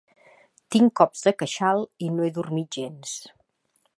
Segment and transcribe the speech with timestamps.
[0.75, 3.15] Tinc cops de queixal i no he dormit gens.